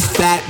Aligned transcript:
this 0.00 0.16
fat 0.16 0.49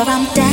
Got 0.00 0.49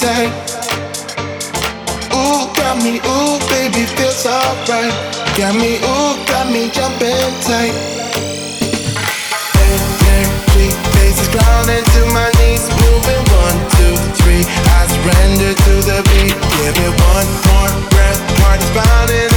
tight. 0.00 0.30
Ooh, 2.12 2.48
got 2.56 2.76
me, 2.82 3.00
ooh, 3.00 3.38
baby, 3.48 3.86
feels 3.96 4.26
alright. 4.26 4.92
Got 5.36 5.54
me, 5.56 5.76
ooh, 5.80 6.16
got 6.26 6.46
me 6.52 6.68
jumping 6.70 7.32
tight. 7.44 7.74
Energy, 9.56 10.68
faces 10.96 11.28
grounding 11.28 11.84
to 11.84 12.00
my 12.12 12.28
knees, 12.38 12.68
moving 12.82 13.22
one, 13.40 13.58
two, 13.76 13.96
three. 14.20 14.44
I 14.76 14.86
surrender 14.92 15.52
to 15.54 15.74
the 15.88 15.98
beat. 16.12 16.36
Give 16.56 16.76
it 16.76 16.94
one 17.12 17.28
more 17.48 17.72
breath. 17.90 18.20
Heart 18.40 18.60
is 18.62 18.70
pounding 18.76 19.35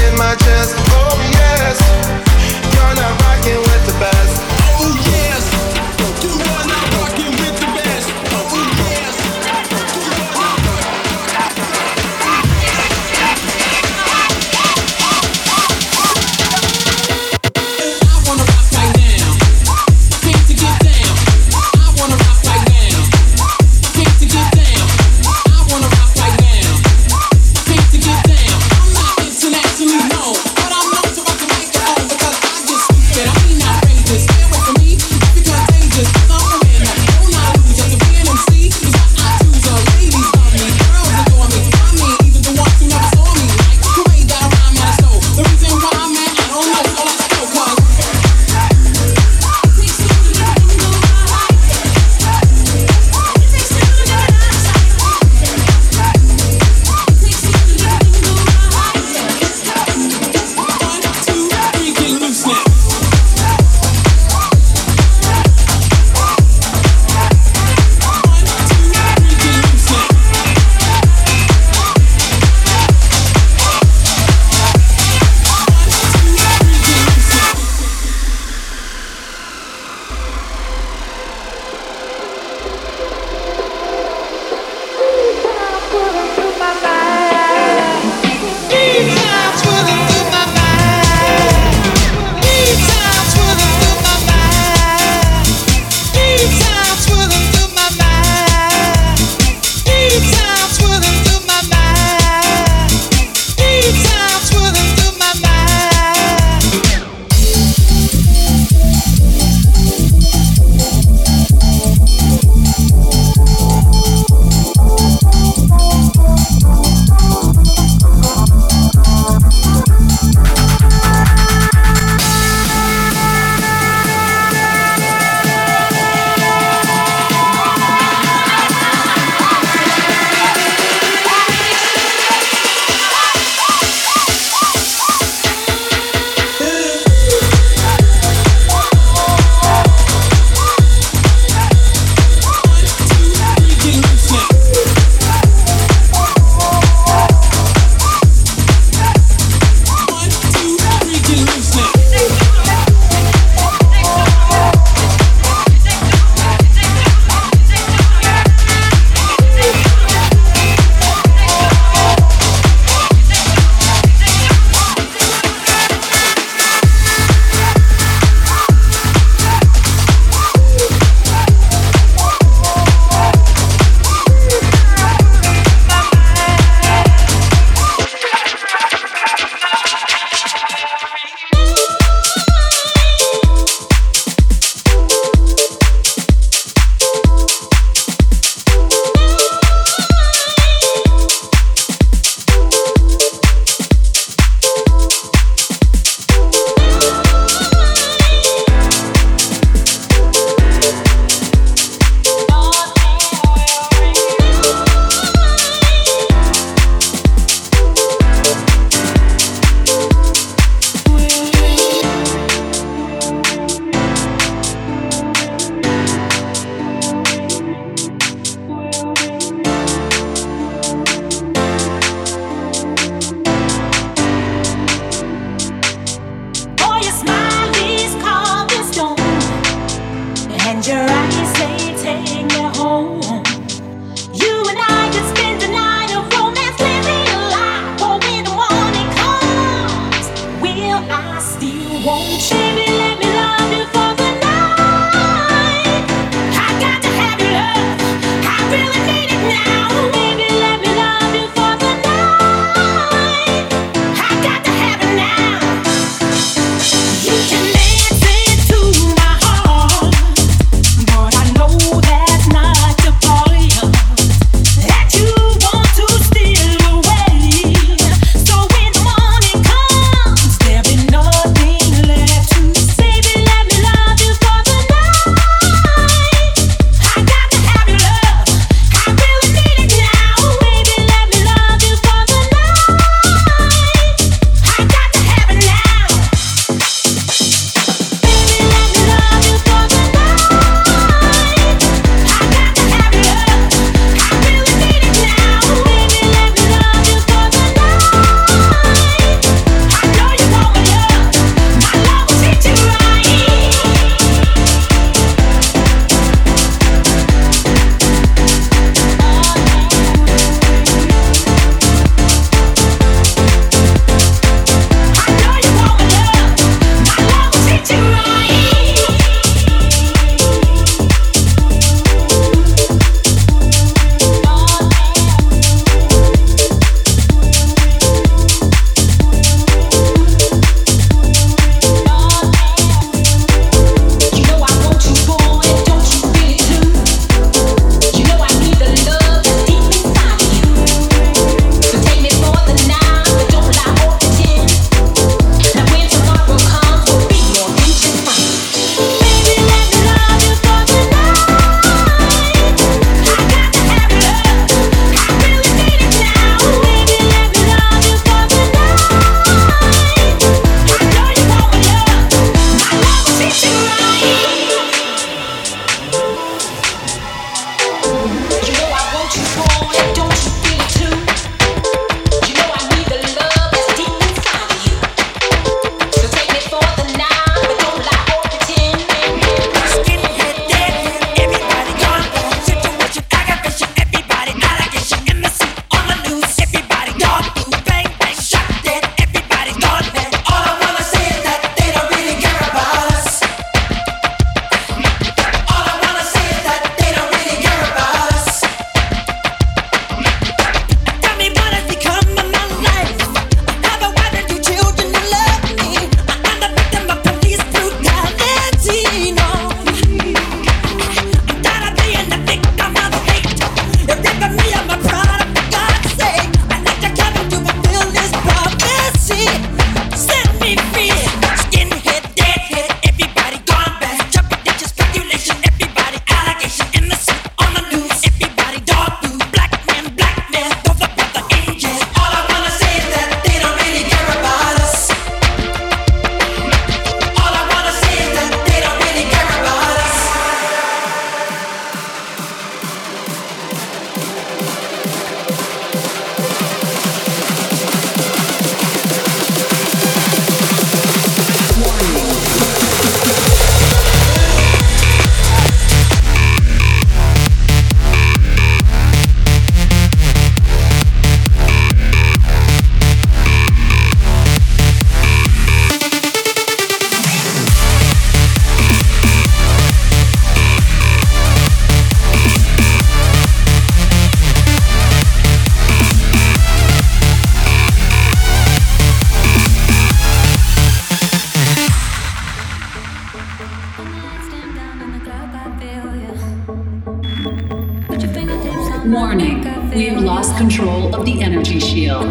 We've 489.93 490.17
lost 490.17 490.57
control 490.57 491.13
of 491.15 491.25
the 491.25 491.41
energy 491.41 491.79
shield. 491.79 492.25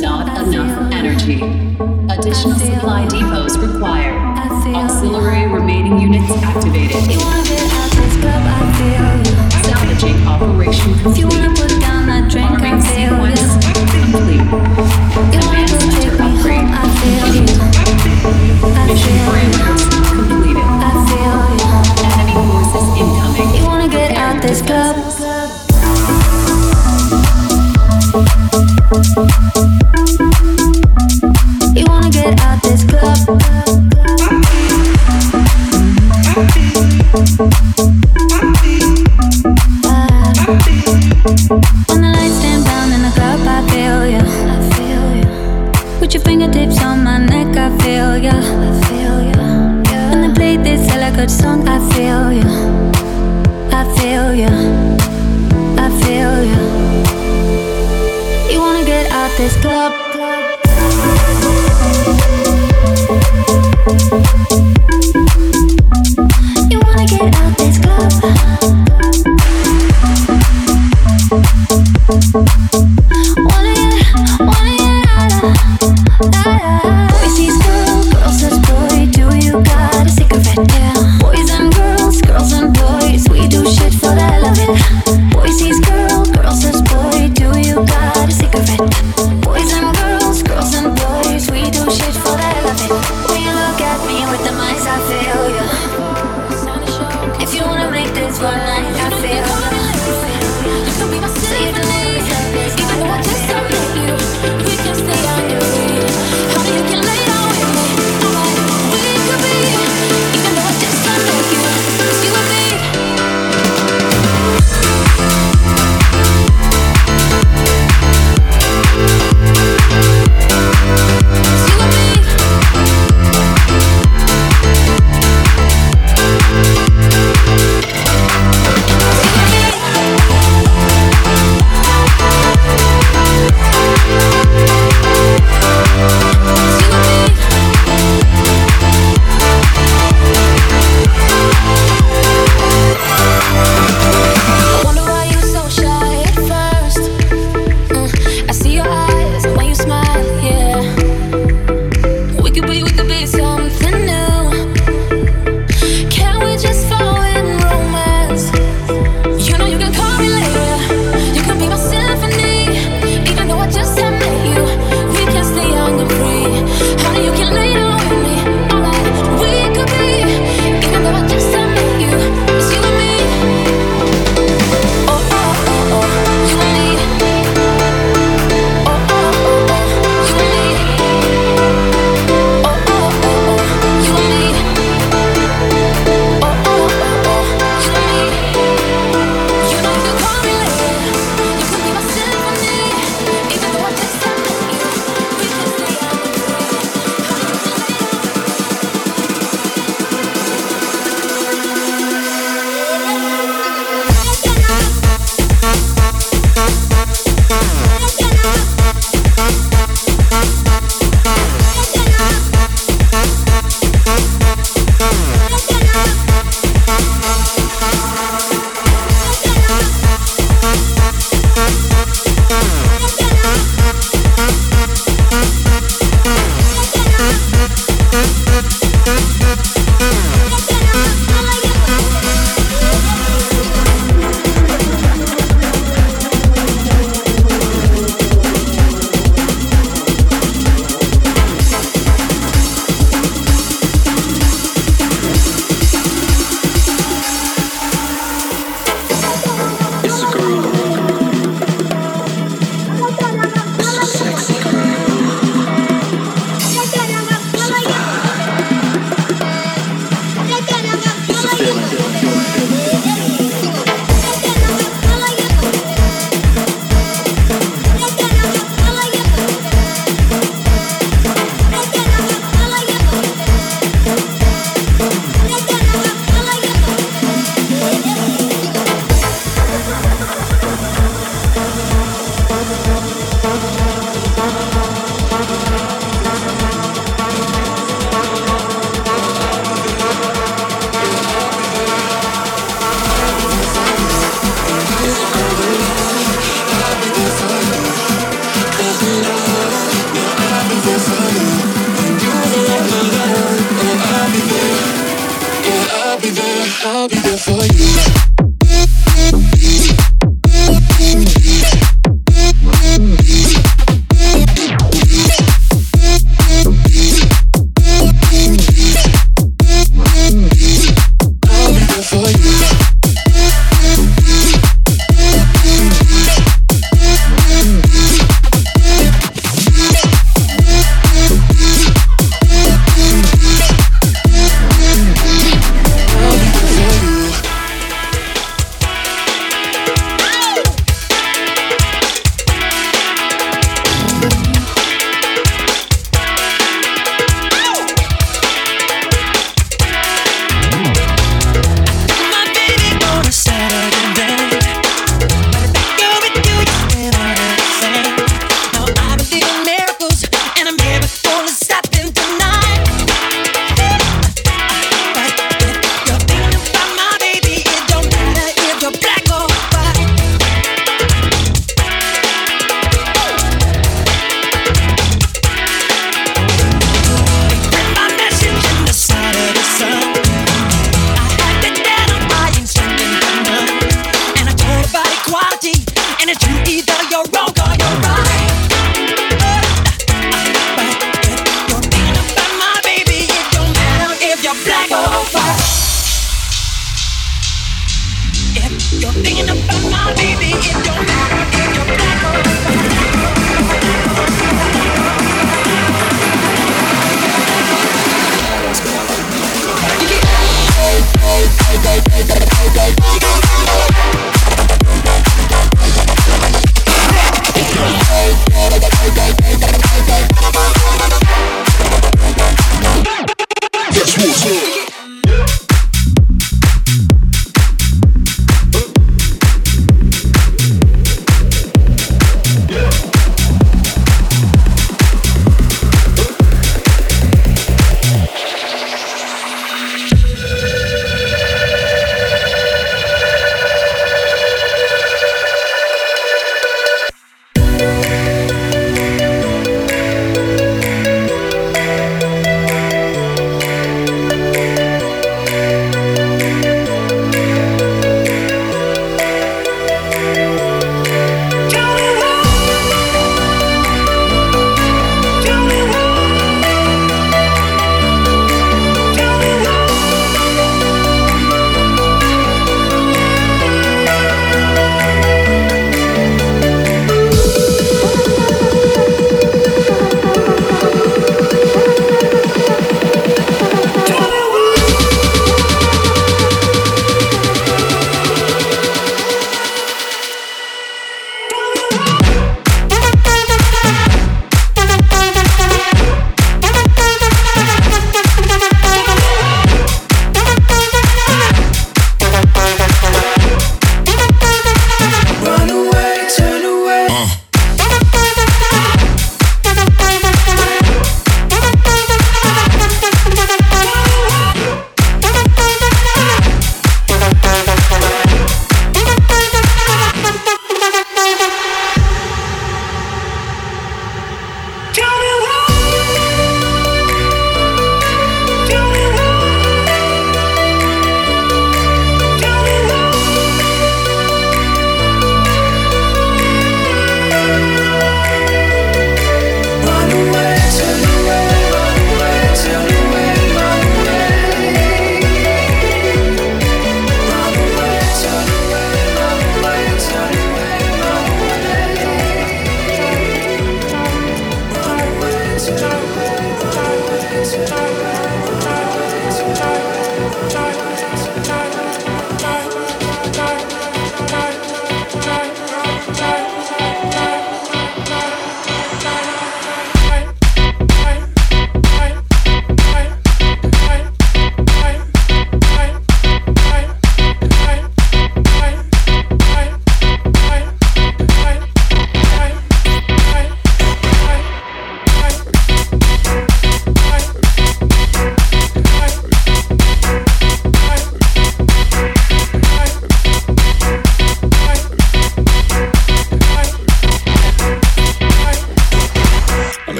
Not 0.00 0.28
enough 0.48 0.92
energy. 0.92 1.42
Additional 2.10 2.58
supply 2.58 3.06
depots 3.06 3.56
required. 3.58 4.16
Auxiliary 4.74 5.46
remaining 5.46 5.98
units 5.98 6.30
activated. 6.42 7.02
Salvaging 9.64 10.26
operation 10.26 10.94
complete. 11.00 11.32
Farming 12.32 12.80
sequence 12.82 13.52
complete. 13.94 14.46
Advanced 15.34 15.80
center 15.80 16.12
upgrade 16.22 16.68
complete. 16.76 17.50
Mission 18.86 19.16
parameters 19.26 19.82
completed. 20.28 20.68
Enemy 22.12 22.36
forces 22.50 22.86
incoming. 23.00 23.50
You 23.56 23.64
wanna 23.64 23.88
get 23.88 24.10
out 24.16 24.42
this 24.42 24.60
club? 24.62 25.39
Thank 28.90 29.16
you. 29.16 29.49